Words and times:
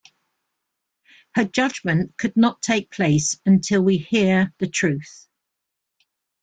Her 1.35 1.45
judgment 1.45 2.17
could 2.17 2.35
not 2.35 2.63
take 2.63 2.89
place 2.89 3.39
until 3.45 3.83
we 3.83 3.99
hear 3.99 4.51
the 4.57 4.65
truth. 4.67 5.27